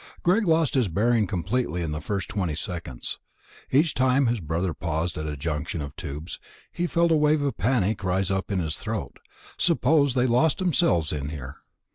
[0.23, 3.19] Greg lost his bearing completely in the first twenty seconds;
[3.69, 6.39] each time his brother paused at a junction of tubes,
[6.71, 9.19] he felt a wave of panic rise up in his throat...
[9.57, 11.57] suppose they lost themselves in here!